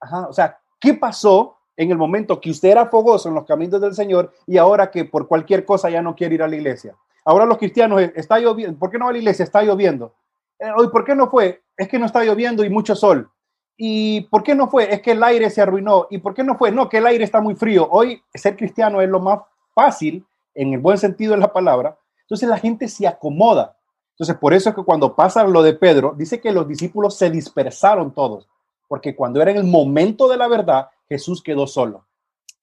Ajá, 0.00 0.26
o 0.28 0.32
sea, 0.32 0.58
¿qué 0.80 0.94
pasó 0.94 1.58
en 1.76 1.90
el 1.90 1.98
momento 1.98 2.40
que 2.40 2.50
usted 2.50 2.70
era 2.70 2.86
fogoso 2.86 3.28
en 3.28 3.34
los 3.34 3.44
caminos 3.44 3.78
del 3.80 3.94
Señor 3.94 4.32
y 4.46 4.56
ahora 4.56 4.90
que 4.90 5.04
por 5.04 5.28
cualquier 5.28 5.66
cosa 5.66 5.90
ya 5.90 6.00
no 6.00 6.16
quiere 6.16 6.36
ir 6.36 6.42
a 6.42 6.48
la 6.48 6.56
iglesia? 6.56 6.96
Ahora 7.26 7.44
los 7.44 7.58
cristianos, 7.58 8.00
eh, 8.00 8.12
está 8.16 8.38
lloviendo, 8.38 8.78
¿por 8.78 8.90
qué 8.90 8.98
no 8.98 9.04
va 9.04 9.10
a 9.10 9.12
la 9.12 9.18
iglesia? 9.18 9.42
Está 9.42 9.62
lloviendo. 9.62 10.14
Eh, 10.58 10.70
hoy, 10.74 10.88
¿por 10.88 11.04
qué 11.04 11.14
no 11.14 11.28
fue? 11.28 11.62
Es 11.76 11.88
que 11.88 11.98
no 11.98 12.06
está 12.06 12.24
lloviendo 12.24 12.64
y 12.64 12.70
mucho 12.70 12.94
sol. 12.94 13.30
¿Y 13.76 14.22
por 14.22 14.42
qué 14.42 14.54
no 14.54 14.68
fue? 14.68 14.92
Es 14.92 15.02
que 15.02 15.12
el 15.12 15.22
aire 15.22 15.50
se 15.50 15.60
arruinó. 15.60 16.06
¿Y 16.08 16.18
por 16.18 16.32
qué 16.32 16.42
no 16.42 16.56
fue? 16.56 16.72
No, 16.72 16.88
que 16.88 16.98
el 16.98 17.06
aire 17.06 17.24
está 17.24 17.40
muy 17.42 17.54
frío. 17.54 17.86
Hoy 17.90 18.22
ser 18.32 18.56
cristiano 18.56 19.02
es 19.02 19.10
lo 19.10 19.20
más 19.20 19.40
fácil, 19.74 20.24
en 20.54 20.72
el 20.72 20.80
buen 20.80 20.96
sentido 20.96 21.32
de 21.32 21.38
la 21.38 21.52
palabra. 21.52 21.98
Entonces 22.22 22.48
la 22.48 22.58
gente 22.58 22.88
se 22.88 23.06
acomoda. 23.06 23.76
Entonces 24.14 24.36
por 24.36 24.54
eso 24.54 24.70
es 24.70 24.74
que 24.74 24.84
cuando 24.84 25.14
pasa 25.14 25.44
lo 25.44 25.62
de 25.62 25.74
Pedro, 25.74 26.14
dice 26.16 26.40
que 26.40 26.52
los 26.52 26.66
discípulos 26.66 27.16
se 27.16 27.30
dispersaron 27.30 28.14
todos, 28.14 28.48
porque 28.88 29.14
cuando 29.14 29.40
era 29.40 29.50
en 29.50 29.58
el 29.58 29.64
momento 29.64 30.28
de 30.28 30.36
la 30.36 30.48
verdad, 30.48 30.88
Jesús 31.08 31.42
quedó 31.42 31.66
solo. 31.66 32.06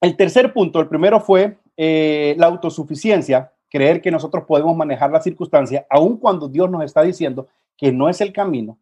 El 0.00 0.16
tercer 0.16 0.52
punto, 0.52 0.80
el 0.80 0.88
primero 0.88 1.20
fue 1.20 1.58
eh, 1.76 2.34
la 2.38 2.46
autosuficiencia, 2.46 3.52
creer 3.68 4.00
que 4.00 4.10
nosotros 4.10 4.44
podemos 4.46 4.76
manejar 4.76 5.10
la 5.10 5.20
circunstancia, 5.20 5.86
aun 5.90 6.16
cuando 6.16 6.48
Dios 6.48 6.70
nos 6.70 6.84
está 6.84 7.02
diciendo 7.02 7.48
que 7.76 7.92
no 7.92 8.08
es 8.08 8.20
el 8.20 8.32
camino. 8.32 8.78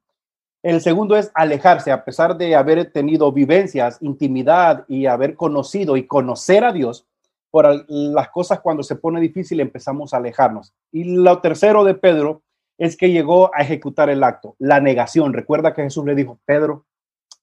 El 0.62 0.80
segundo 0.80 1.16
es 1.16 1.30
alejarse, 1.34 1.92
a 1.92 2.04
pesar 2.04 2.36
de 2.36 2.56
haber 2.56 2.90
tenido 2.90 3.30
vivencias, 3.30 3.98
intimidad 4.00 4.84
y 4.88 5.06
haber 5.06 5.36
conocido 5.36 5.96
y 5.96 6.06
conocer 6.06 6.64
a 6.64 6.72
Dios, 6.72 7.06
por 7.50 7.84
las 7.88 8.28
cosas 8.30 8.60
cuando 8.60 8.82
se 8.82 8.96
pone 8.96 9.20
difícil 9.20 9.60
empezamos 9.60 10.12
a 10.12 10.18
alejarnos. 10.18 10.74
Y 10.92 11.04
lo 11.16 11.40
tercero 11.40 11.84
de 11.84 11.94
Pedro 11.94 12.42
es 12.78 12.96
que 12.96 13.10
llegó 13.10 13.50
a 13.54 13.62
ejecutar 13.62 14.10
el 14.10 14.22
acto, 14.22 14.54
la 14.58 14.80
negación. 14.80 15.32
Recuerda 15.32 15.74
que 15.74 15.82
Jesús 15.82 16.04
le 16.04 16.14
dijo, 16.14 16.38
Pedro, 16.44 16.86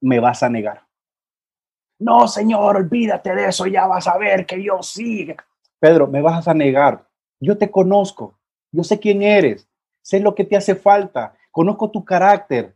me 0.02 0.20
vas 0.20 0.44
a 0.44 0.50
negar. 0.50 0.84
No, 2.00 2.28
Señor, 2.28 2.78
olvídate 2.78 3.34
de 3.36 3.48
eso, 3.48 3.66
ya 3.68 3.88
vas 3.88 4.08
a 4.08 4.18
ver 4.18 4.46
que 4.46 4.62
yo 4.62 4.82
sigue. 4.82 5.38
Pedro, 5.80 6.08
me 6.08 6.22
vas 6.22 6.48
a 6.48 6.54
negar. 6.54 7.08
Yo 7.40 7.58
te 7.58 7.72
conozco, 7.72 8.38
yo 8.72 8.84
sé 8.84 9.00
quién 9.00 9.22
eres, 9.22 9.68
sé 10.02 10.20
lo 10.20 10.36
que 10.36 10.46
te 10.46 10.56
hace 10.56 10.76
falta, 10.76 11.36
conozco 11.52 11.92
tu 11.92 12.04
carácter, 12.04 12.76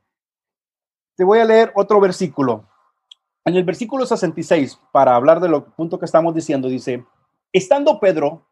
te 1.16 1.24
voy 1.24 1.40
a 1.40 1.46
leer 1.46 1.72
otro 1.76 2.00
versículo. 2.00 2.66
En 3.46 3.56
el 3.56 3.64
versículo 3.64 4.06
66, 4.06 4.80
para 4.92 5.16
hablar 5.16 5.40
de 5.40 5.50
lo 5.50 5.66
punto 5.66 6.00
que 6.00 6.06
estamos 6.06 6.34
diciendo, 6.34 6.68
dice, 6.68 7.06
estando 7.52 8.00
Pedro 8.00 8.48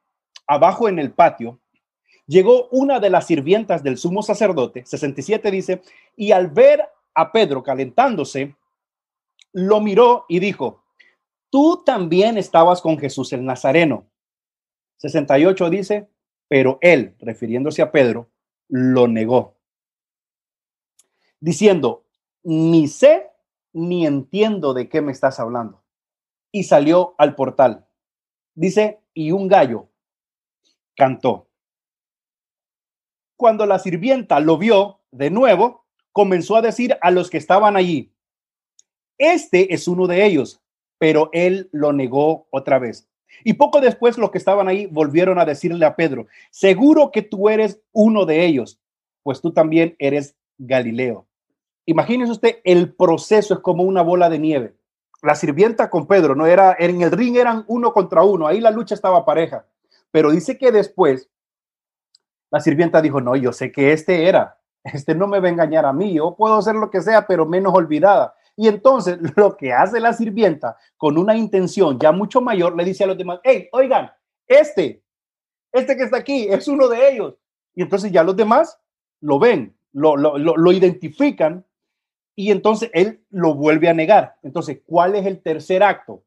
abajo 0.48 0.90
en 0.90 1.00
el 1.00 1.12
patio, 1.12 1.60
llegó 2.26 2.68
una 2.70 3.00
de 3.00 3.10
las 3.10 3.28
sirvientas 3.28 3.84
del 3.84 3.98
sumo 3.98 4.22
sacerdote, 4.22 4.86
67 4.86 5.52
dice, 5.52 5.82
y 6.16 6.32
al 6.32 6.50
ver 6.50 6.88
a 7.14 7.32
Pedro 7.32 7.64
calentándose, 7.64 8.56
lo 9.54 9.80
miró 9.82 10.26
y 10.28 10.40
dijo, 10.40 10.84
tú 11.50 11.84
también 11.86 12.38
estabas 12.38 12.82
con 12.82 12.98
Jesús 13.00 13.34
el 13.34 13.44
Nazareno. 13.44 14.08
68 14.98 15.70
dice, 15.70 16.10
pero 16.48 16.78
él, 16.82 17.16
refiriéndose 17.20 17.82
a 17.82 17.92
Pedro, 17.92 18.30
lo 18.70 19.08
negó, 19.08 19.58
diciendo, 21.40 22.06
ni 22.44 22.88
sé 22.88 23.30
ni 23.74 24.06
entiendo 24.06 24.74
de 24.74 24.90
qué 24.90 25.02
me 25.02 25.12
estás 25.12 25.40
hablando. 25.40 25.84
Y 26.52 26.64
salió 26.64 27.16
al 27.18 27.36
portal. 27.36 27.87
Dice, 28.58 29.02
y 29.14 29.32
un 29.32 29.48
gallo 29.48 29.88
cantó. 30.96 31.48
Cuando 33.36 33.68
la 33.68 33.78
sirvienta 33.78 34.40
lo 34.40 34.58
vio 34.58 35.02
de 35.12 35.30
nuevo, 35.30 35.86
comenzó 36.12 36.56
a 36.56 36.64
decir 36.64 36.98
a 37.02 37.12
los 37.12 37.30
que 37.30 37.38
estaban 37.38 37.76
allí, 37.76 38.12
este 39.20 39.76
es 39.76 39.88
uno 39.88 40.08
de 40.08 40.26
ellos, 40.26 40.60
pero 40.98 41.30
él 41.34 41.70
lo 41.72 41.94
negó 41.94 42.48
otra 42.50 42.80
vez. 42.80 43.08
Y 43.44 43.54
poco 43.54 43.80
después 43.80 44.18
los 44.18 44.32
que 44.32 44.40
estaban 44.40 44.68
ahí 44.68 44.88
volvieron 44.88 45.38
a 45.38 45.46
decirle 45.46 45.86
a 45.86 45.96
Pedro, 45.96 46.26
seguro 46.50 47.12
que 47.12 47.22
tú 47.22 47.50
eres 47.50 47.80
uno 47.92 48.26
de 48.26 48.44
ellos, 48.44 48.80
pues 49.22 49.40
tú 49.40 49.54
también 49.54 49.96
eres 50.00 50.36
Galileo. 50.58 51.28
Imagínese 51.86 52.32
usted, 52.32 52.58
el 52.64 52.96
proceso 52.96 53.54
es 53.54 53.60
como 53.60 53.84
una 53.84 54.02
bola 54.02 54.32
de 54.32 54.40
nieve. 54.40 54.74
La 55.24 55.36
sirvienta 55.36 55.90
con 55.90 56.06
Pedro, 56.06 56.36
no 56.36 56.46
era 56.46 56.76
en 56.78 57.02
el 57.02 57.12
ring 57.12 57.38
eran 57.38 57.66
uno 57.68 57.92
contra 57.92 58.24
uno, 58.24 58.48
ahí 58.48 58.62
la 58.62 58.72
lucha 58.72 58.94
estaba 58.94 59.26
pareja. 59.26 59.66
Pero 60.12 60.32
dice 60.32 60.58
que 60.58 60.72
después 60.72 61.30
la 62.52 62.60
sirvienta 62.60 63.02
dijo, 63.02 63.20
"No, 63.20 63.36
yo 63.36 63.52
sé 63.52 63.72
que 63.72 63.94
este 63.94 64.28
era. 64.28 64.60
Este 64.84 65.16
no 65.16 65.28
me 65.28 65.40
va 65.40 65.48
a 65.48 65.52
engañar 65.52 65.86
a 65.86 65.92
mí. 65.92 66.14
Yo 66.14 66.36
puedo 66.36 66.56
hacer 66.56 66.76
lo 66.76 66.90
que 66.90 67.02
sea, 67.02 67.26
pero 67.28 67.46
menos 67.46 67.74
olvidada." 67.74 68.36
Y 68.56 68.68
entonces 68.68 69.20
lo 69.36 69.58
que 69.58 69.74
hace 69.74 70.00
la 70.00 70.14
sirvienta 70.14 70.78
con 70.98 71.18
una 71.18 71.36
intención 71.36 72.00
ya 72.00 72.12
mucho 72.12 72.40
mayor 72.42 72.76
le 72.76 72.86
dice 72.86 73.04
a 73.04 73.08
los 73.08 73.18
demás, 73.18 73.40
"Hey, 73.44 73.70
oigan, 73.72 74.12
este, 74.48 75.04
este 75.72 75.98
que 75.98 76.04
está 76.04 76.18
aquí 76.18 76.48
es 76.50 76.68
uno 76.68 76.88
de 76.88 77.12
ellos." 77.12 77.36
Y 77.76 77.82
entonces 77.82 78.12
ya 78.12 78.24
los 78.24 78.36
demás 78.36 78.80
lo 79.22 79.40
ven, 79.40 79.76
lo, 79.94 80.16
lo, 80.16 80.38
lo, 80.38 80.56
lo 80.56 80.72
identifican 80.72 81.66
y 82.38 82.52
entonces 82.52 82.92
él 82.94 83.20
lo 83.32 83.56
vuelve 83.56 83.90
a 83.90 83.96
negar. 83.96 84.36
Entonces, 84.44 84.82
¿cuál 84.86 85.16
es 85.16 85.26
el 85.26 85.42
tercer 85.42 85.82
acto? 85.82 86.24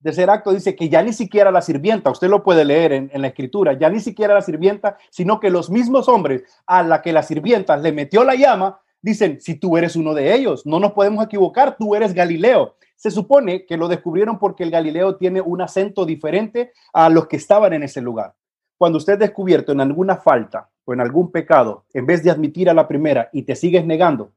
El 0.00 0.04
tercer 0.04 0.30
acto 0.30 0.52
dice 0.52 0.74
que 0.74 0.88
ya 0.88 1.02
ni 1.02 1.12
siquiera 1.12 1.50
la 1.50 1.60
sirvienta, 1.60 2.10
usted 2.10 2.28
lo 2.28 2.42
puede 2.42 2.64
leer 2.64 2.92
en, 2.92 3.10
la 3.12 3.28
escritura, 3.28 3.74
ya 3.78 3.90
ni 3.90 4.00
siquiera 4.00 4.32
la 4.32 4.40
sirvienta, 4.40 4.96
sino 5.10 5.40
que 5.40 5.50
los 5.50 5.68
mismos 5.68 6.08
hombres 6.08 6.44
a 6.66 6.82
la 6.82 7.02
que 7.02 7.12
la 7.12 7.22
sirvienta 7.22 7.76
le 7.76 7.92
metió 7.92 8.24
la 8.24 8.34
llama, 8.34 8.80
dicen, 9.02 9.38
si 9.38 9.56
tú 9.56 9.76
eres 9.76 9.96
uno 9.96 10.14
de 10.14 10.34
ellos, 10.34 10.64
no 10.64 10.80
nos 10.80 10.92
podemos 10.92 11.22
equivocar, 11.22 11.76
tú 11.76 11.94
eres 11.94 12.14
Galileo. 12.14 12.76
Se 12.96 13.10
supone 13.10 13.66
que 13.66 13.76
lo 13.76 13.88
descubrieron 13.88 14.38
porque 14.38 14.62
el 14.62 14.70
Galileo 14.70 15.16
tiene 15.16 15.42
un 15.42 15.60
acento 15.60 16.06
diferente 16.06 16.72
a 16.94 17.10
los 17.10 17.26
que 17.26 17.36
estaban 17.36 17.74
en 17.74 17.82
ese 17.82 18.00
lugar. 18.00 18.34
Cuando 18.78 18.96
usted 18.96 19.14
es 19.14 19.18
descubierto 19.18 19.72
en 19.72 19.82
alguna 19.82 20.16
falta 20.16 20.70
o 20.86 20.94
en 20.94 21.02
algún 21.02 21.30
pecado, 21.30 21.84
en 21.92 22.06
vez 22.06 22.24
de 22.24 22.30
admitir 22.30 22.70
a 22.70 22.74
la 22.74 22.88
primera 22.88 23.28
y 23.30 23.42
te 23.42 23.54
sigues 23.54 23.84
negando, 23.84 24.32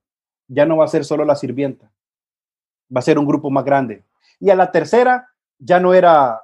ya 0.47 0.65
no 0.65 0.77
va 0.77 0.85
a 0.85 0.89
ser 0.89 1.05
solo 1.05 1.25
la 1.25 1.35
sirvienta, 1.35 1.91
va 2.95 2.99
a 2.99 3.03
ser 3.03 3.19
un 3.19 3.25
grupo 3.25 3.49
más 3.49 3.65
grande. 3.65 4.03
Y 4.39 4.49
a 4.49 4.55
la 4.55 4.71
tercera 4.71 5.29
ya 5.59 5.79
no 5.79 5.93
era 5.93 6.41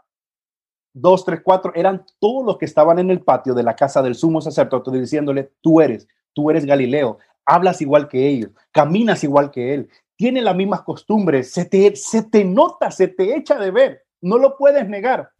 dos, 0.93 1.25
tres, 1.25 1.41
cuatro, 1.43 1.71
eran 1.75 2.05
todos 2.19 2.45
los 2.45 2.57
que 2.57 2.65
estaban 2.65 2.99
en 2.99 3.09
el 3.09 3.21
patio 3.21 3.53
de 3.53 3.63
la 3.63 3.75
casa 3.75 4.01
del 4.01 4.15
sumo 4.15 4.41
sacerdote 4.41 4.91
diciéndole, 4.91 5.51
tú 5.61 5.81
eres, 5.81 6.07
tú 6.33 6.49
eres 6.49 6.65
Galileo, 6.65 7.17
hablas 7.45 7.81
igual 7.81 8.07
que 8.07 8.27
ellos, 8.27 8.51
caminas 8.71 9.23
igual 9.23 9.51
que 9.51 9.73
él, 9.73 9.89
tiene 10.15 10.41
las 10.41 10.55
mismas 10.55 10.81
costumbres, 10.83 11.51
se 11.51 11.65
te, 11.65 11.95
se 11.95 12.23
te 12.23 12.45
nota, 12.45 12.91
se 12.91 13.07
te 13.07 13.35
echa 13.35 13.57
de 13.57 13.71
ver, 13.71 14.05
no 14.21 14.37
lo 14.37 14.55
puedes 14.57 14.87
negar. 14.87 15.31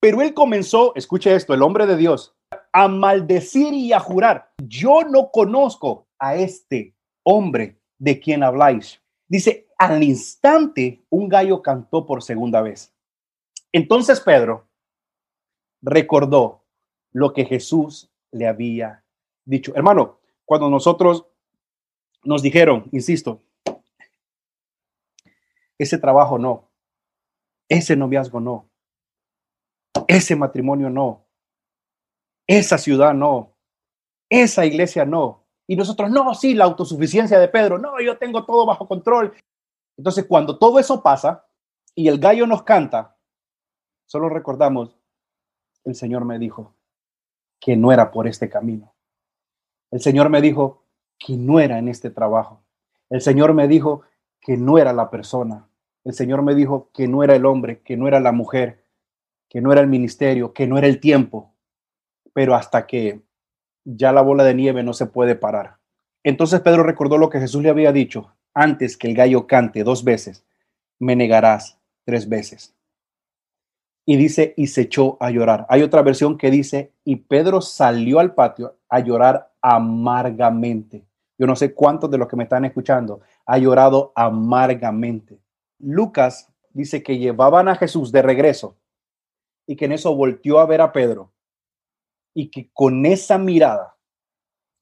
Pero 0.00 0.22
él 0.22 0.34
comenzó, 0.34 0.94
escuche 0.94 1.34
esto, 1.34 1.52
el 1.52 1.62
hombre 1.62 1.86
de 1.86 1.96
Dios, 1.96 2.34
a 2.72 2.88
maldecir 2.88 3.72
y 3.74 3.92
a 3.92 4.00
jurar, 4.00 4.50
yo 4.62 5.02
no 5.02 5.30
conozco 5.30 6.06
a 6.18 6.36
este 6.36 6.94
hombre 7.22 7.78
de 7.98 8.20
quien 8.20 8.42
habláis. 8.42 9.00
Dice, 9.28 9.68
al 9.78 10.02
instante 10.02 11.04
un 11.10 11.28
gallo 11.28 11.62
cantó 11.62 12.06
por 12.06 12.22
segunda 12.22 12.60
vez. 12.62 12.94
Entonces 13.72 14.20
Pedro 14.20 14.68
recordó 15.82 16.64
lo 17.12 17.32
que 17.32 17.44
Jesús 17.44 18.10
le 18.30 18.46
había 18.46 19.04
dicho. 19.44 19.72
Hermano, 19.74 20.20
cuando 20.44 20.68
nosotros 20.70 21.26
nos 22.24 22.42
dijeron, 22.42 22.88
insisto, 22.92 23.42
ese 25.78 25.98
trabajo 25.98 26.38
no, 26.38 26.70
ese 27.68 27.96
noviazgo 27.96 28.40
no, 28.40 28.70
ese 30.08 30.36
matrimonio 30.36 30.90
no, 30.90 31.26
esa 32.46 32.78
ciudad 32.78 33.14
no, 33.14 33.56
esa 34.28 34.66
iglesia 34.66 35.04
no, 35.04 35.45
y 35.66 35.76
nosotros, 35.76 36.10
no, 36.10 36.34
sí, 36.34 36.54
la 36.54 36.64
autosuficiencia 36.64 37.38
de 37.38 37.48
Pedro, 37.48 37.78
no, 37.78 38.00
yo 38.00 38.18
tengo 38.18 38.44
todo 38.44 38.64
bajo 38.66 38.86
control. 38.86 39.34
Entonces, 39.96 40.26
cuando 40.26 40.58
todo 40.58 40.78
eso 40.78 41.02
pasa 41.02 41.46
y 41.94 42.08
el 42.08 42.18
gallo 42.18 42.46
nos 42.46 42.62
canta, 42.62 43.16
solo 44.06 44.28
recordamos, 44.28 44.96
el 45.84 45.94
Señor 45.94 46.24
me 46.24 46.38
dijo 46.38 46.74
que 47.58 47.76
no 47.76 47.92
era 47.92 48.10
por 48.10 48.28
este 48.28 48.48
camino. 48.48 48.94
El 49.90 50.00
Señor 50.00 50.30
me 50.30 50.40
dijo 50.40 50.84
que 51.18 51.36
no 51.36 51.58
era 51.58 51.78
en 51.78 51.88
este 51.88 52.10
trabajo. 52.10 52.62
El 53.10 53.20
Señor 53.20 53.54
me 53.54 53.66
dijo 53.66 54.02
que 54.40 54.56
no 54.56 54.78
era 54.78 54.92
la 54.92 55.10
persona. 55.10 55.68
El 56.04 56.14
Señor 56.14 56.42
me 56.42 56.54
dijo 56.54 56.90
que 56.92 57.08
no 57.08 57.24
era 57.24 57.34
el 57.34 57.46
hombre, 57.46 57.80
que 57.80 57.96
no 57.96 58.06
era 58.06 58.20
la 58.20 58.32
mujer, 58.32 58.84
que 59.48 59.60
no 59.60 59.72
era 59.72 59.80
el 59.80 59.88
ministerio, 59.88 60.52
que 60.52 60.66
no 60.66 60.78
era 60.78 60.86
el 60.86 61.00
tiempo. 61.00 61.52
Pero 62.32 62.54
hasta 62.54 62.86
que 62.86 63.25
ya 63.86 64.12
la 64.12 64.20
bola 64.20 64.44
de 64.44 64.54
nieve 64.54 64.82
no 64.82 64.92
se 64.92 65.06
puede 65.06 65.36
parar. 65.36 65.76
Entonces 66.24 66.60
Pedro 66.60 66.82
recordó 66.82 67.18
lo 67.18 67.30
que 67.30 67.38
Jesús 67.38 67.62
le 67.62 67.70
había 67.70 67.92
dicho 67.92 68.32
antes 68.52 68.96
que 68.96 69.06
el 69.06 69.14
gallo 69.14 69.46
cante 69.46 69.84
dos 69.84 70.02
veces. 70.02 70.44
me 70.98 71.14
negarás 71.14 71.78
tres 72.04 72.26
veces. 72.26 72.74
Y 74.06 74.16
dice, 74.16 74.54
y 74.56 74.68
se 74.68 74.82
echó 74.82 75.18
a 75.20 75.30
llorar. 75.30 75.66
Hay 75.68 75.82
otra 75.82 76.00
versión 76.00 76.38
que 76.38 76.50
dice, 76.50 76.92
y 77.04 77.16
Pedro 77.16 77.60
salió 77.60 78.18
al 78.18 78.34
patio 78.34 78.78
a 78.88 79.00
llorar 79.00 79.52
amargamente. 79.60 81.04
Yo 81.38 81.46
no 81.46 81.54
sé 81.54 81.74
cuántos 81.74 82.10
de 82.10 82.16
los 82.16 82.28
que 82.28 82.36
me 82.36 82.44
están 82.44 82.64
escuchando 82.64 83.20
ha 83.44 83.58
llorado 83.58 84.12
amargamente. 84.14 85.38
Lucas 85.78 86.50
dice 86.70 87.02
que 87.02 87.18
llevaban 87.18 87.68
a 87.68 87.76
Jesús 87.76 88.10
de 88.10 88.22
regreso 88.22 88.76
y 89.66 89.76
que 89.76 89.84
en 89.84 89.92
eso 89.92 90.14
volteó 90.14 90.60
a 90.60 90.66
ver 90.66 90.80
a 90.80 90.92
Pedro 90.92 91.30
y 92.36 92.50
que 92.50 92.68
con 92.74 93.06
esa 93.06 93.38
mirada 93.38 93.96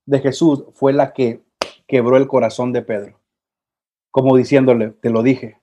de 0.06 0.18
Jesús 0.18 0.64
fue 0.75 0.92
la 0.92 1.12
que 1.12 1.44
quebró 1.87 2.16
el 2.16 2.26
corazón 2.26 2.73
de 2.73 2.82
Pedro, 2.82 3.20
como 4.11 4.37
diciéndole, 4.37 4.90
te 4.90 5.08
lo 5.08 5.23
dije. 5.23 5.62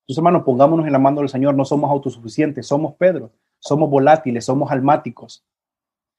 Entonces, 0.00 0.18
hermanos, 0.18 0.42
pongámonos 0.42 0.84
en 0.84 0.92
la 0.92 0.98
mano 0.98 1.20
del 1.20 1.28
Señor, 1.28 1.54
no 1.54 1.64
somos 1.64 1.92
autosuficientes, 1.92 2.66
somos 2.66 2.96
Pedro, 2.96 3.30
somos 3.60 3.88
volátiles, 3.88 4.44
somos 4.44 4.72
almáticos, 4.72 5.46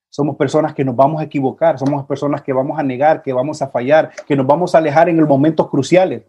somos 0.10 0.38
personas 0.38 0.74
que 0.74 0.86
nos 0.86 0.96
vamos 0.96 1.20
a 1.20 1.26
equivocar, 1.26 1.78
somos 1.78 2.06
personas 2.06 2.42
que 2.42 2.54
vamos 2.54 2.80
a 2.80 2.84
negar, 2.84 3.22
que 3.22 3.34
vamos 3.34 3.62
a 3.62 3.68
fallar, 3.68 4.12
que 4.26 4.38
nos 4.38 4.48
vamos 4.48 4.74
a 4.74 4.78
alejar 4.78 5.10
en 5.10 5.18
los 5.18 5.28
momentos 5.28 5.70
cruciales. 5.70 6.24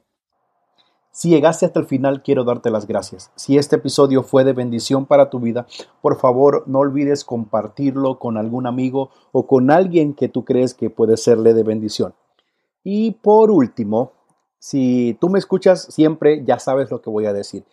Si 1.13 1.29
llegaste 1.29 1.67
hasta 1.67 1.81
el 1.81 1.87
final, 1.87 2.23
quiero 2.23 2.45
darte 2.45 2.71
las 2.71 2.87
gracias. 2.87 3.33
Si 3.35 3.59
este 3.59 3.77
episodio 3.77 4.23
fue 4.23 4.45
de 4.45 4.53
bendición 4.53 5.07
para 5.07 5.29
tu 5.29 5.41
vida, 5.41 5.67
por 6.03 6.19
favor 6.19 6.63
no 6.67 6.79
olvides 6.79 7.25
compartirlo 7.25 8.19
con 8.19 8.37
algún 8.37 8.67
amigo 8.67 9.11
o 9.33 9.47
con 9.47 9.71
alguien 9.71 10.15
que 10.15 10.29
tú 10.29 10.45
crees 10.45 10.73
que 10.73 10.89
puede 10.89 11.17
serle 11.17 11.53
de 11.53 11.65
bendición. 11.65 12.15
Y 12.85 13.13
por 13.13 13.51
último, 13.51 14.13
si 14.59 15.17
tú 15.21 15.29
me 15.29 15.39
escuchas 15.39 15.83
siempre, 15.91 16.45
ya 16.45 16.59
sabes 16.59 16.91
lo 16.91 17.03
que 17.03 17.11
voy 17.11 17.27
a 17.27 17.33
decir. 17.33 17.65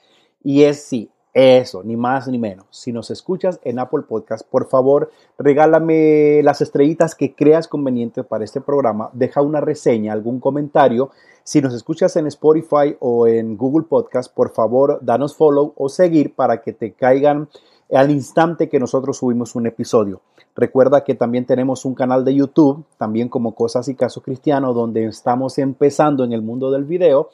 Y 0.43 0.63
es 0.63 0.83
sí, 0.83 1.11
eso, 1.33 1.83
ni 1.83 1.95
más 1.95 2.27
ni 2.27 2.39
menos. 2.39 2.65
Si 2.71 2.91
nos 2.91 3.11
escuchas 3.11 3.59
en 3.63 3.79
Apple 3.79 4.03
Podcast, 4.07 4.47
por 4.49 4.67
favor, 4.67 5.11
regálame 5.37 6.41
las 6.43 6.61
estrellitas 6.61 7.15
que 7.15 7.35
creas 7.35 7.67
conveniente 7.67 8.23
para 8.23 8.43
este 8.43 8.61
programa. 8.61 9.09
Deja 9.13 9.41
una 9.41 9.61
reseña, 9.61 10.13
algún 10.13 10.39
comentario. 10.39 11.11
Si 11.43 11.61
nos 11.61 11.73
escuchas 11.73 12.15
en 12.15 12.27
Spotify 12.27 12.97
o 12.99 13.27
en 13.27 13.55
Google 13.55 13.85
Podcast, 13.87 14.33
por 14.33 14.51
favor, 14.51 14.99
danos 15.01 15.35
follow 15.35 15.73
o 15.75 15.89
seguir 15.89 16.33
para 16.33 16.61
que 16.61 16.73
te 16.73 16.93
caigan 16.93 17.49
al 17.93 18.11
instante 18.11 18.67
que 18.67 18.79
nosotros 18.79 19.17
subimos 19.17 19.55
un 19.55 19.67
episodio. 19.67 20.21
Recuerda 20.55 21.03
que 21.03 21.13
también 21.13 21.45
tenemos 21.45 21.85
un 21.85 21.93
canal 21.93 22.25
de 22.25 22.33
YouTube, 22.33 22.83
también 22.97 23.29
como 23.29 23.53
Cosas 23.53 23.87
y 23.89 23.95
Casos 23.95 24.23
Cristianos, 24.23 24.75
donde 24.75 25.05
estamos 25.05 25.57
empezando 25.59 26.23
en 26.23 26.33
el 26.33 26.41
mundo 26.41 26.71
del 26.71 26.83
video. 26.83 27.29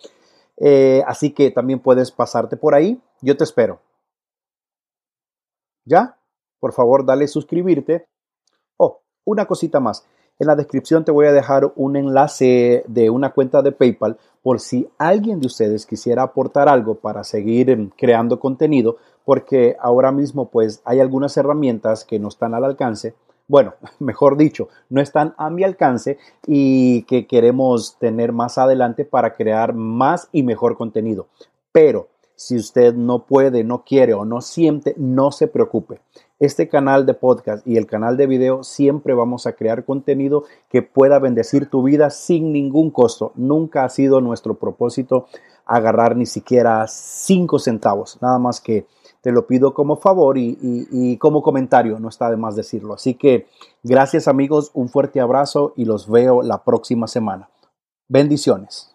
Eh, 0.58 1.04
así 1.08 1.32
que 1.32 1.52
también 1.52 1.80
puedes 1.80 2.12
pasarte 2.12 2.58
por 2.58 2.76
ahí. 2.76 3.02
Yo 3.22 3.36
te 3.38 3.44
espero. 3.44 3.80
¿Ya? 5.86 6.18
Por 6.60 6.74
favor, 6.74 7.06
dale 7.06 7.28
suscribirte. 7.28 8.08
Oh, 8.78 9.02
una 9.26 9.46
cosita 9.46 9.80
más. 9.80 10.06
En 10.40 10.48
la 10.48 10.56
descripción 10.56 11.06
te 11.06 11.12
voy 11.12 11.28
a 11.28 11.32
dejar 11.32 11.72
un 11.76 11.96
enlace 11.96 12.84
de 12.88 13.10
una 13.10 13.34
cuenta 13.34 13.62
de 13.62 13.72
PayPal 13.72 14.18
por 14.42 14.60
si 14.60 14.90
alguien 14.98 15.40
de 15.40 15.48
ustedes 15.48 15.86
quisiera 15.86 16.24
aportar 16.24 16.68
algo 16.68 16.96
para 16.96 17.24
seguir 17.24 17.92
creando 17.98 18.40
contenido, 18.40 18.98
porque 19.26 19.78
ahora 19.80 20.12
mismo 20.12 20.50
pues 20.50 20.82
hay 20.86 21.00
algunas 21.00 21.38
herramientas 21.38 22.04
que 22.04 22.20
no 22.20 22.30
están 22.30 22.54
al 22.56 22.66
alcance. 22.66 23.14
Bueno, 23.48 23.74
mejor 24.00 24.38
dicho, 24.38 24.70
no 24.90 25.02
están 25.02 25.34
a 25.38 25.50
mi 25.50 25.64
alcance 25.64 26.18
y 26.48 27.04
que 27.04 27.28
queremos 27.28 27.98
tener 28.00 28.32
más 28.32 28.58
adelante 28.58 29.06
para 29.06 29.34
crear 29.34 29.74
más 29.74 30.30
y 30.32 30.44
mejor 30.44 30.78
contenido. 30.78 31.28
Pero 31.72 32.08
si 32.36 32.58
usted 32.58 32.94
no 32.94 33.26
puede, 33.26 33.64
no 33.64 33.84
quiere 33.84 34.14
o 34.14 34.26
no 34.26 34.42
siente, 34.42 34.96
no 34.98 35.32
se 35.32 35.48
preocupe. 35.48 36.02
Este 36.40 36.68
canal 36.68 37.06
de 37.06 37.14
podcast 37.14 37.66
y 37.66 37.78
el 37.78 37.86
canal 37.86 38.18
de 38.18 38.28
video 38.28 38.64
siempre 38.64 39.14
vamos 39.14 39.46
a 39.46 39.54
crear 39.54 39.86
contenido 39.86 40.44
que 40.70 40.82
pueda 40.82 41.20
bendecir 41.20 41.70
tu 41.70 41.84
vida 41.84 42.10
sin 42.10 42.52
ningún 42.52 42.92
costo. 42.92 43.32
Nunca 43.36 43.86
ha 43.86 43.90
sido 43.90 44.20
nuestro 44.20 44.56
propósito 44.56 45.28
agarrar 45.66 46.18
ni 46.18 46.26
siquiera 46.26 46.86
cinco 46.88 47.60
centavos. 47.60 48.18
Nada 48.22 48.40
más 48.40 48.60
que 48.60 48.88
te 49.24 49.32
lo 49.32 49.48
pido 49.48 49.74
como 49.74 49.96
favor 49.96 50.38
y, 50.38 51.18
como 51.18 51.42
comentario, 51.42 51.98
no 51.98 52.10
está 52.10 52.30
de 52.30 52.36
más 52.36 52.58
decirlo. 52.58 52.94
Así 52.94 53.14
que 53.14 53.48
gracias 53.82 54.28
amigos, 54.28 54.70
un 54.74 54.90
fuerte 54.90 55.22
abrazo 55.22 55.74
y 55.78 55.86
los 55.86 56.10
veo 56.10 56.42
la 56.42 56.66
próxima 56.66 57.08
semana. 57.08 57.50
Bendiciones. 58.10 58.93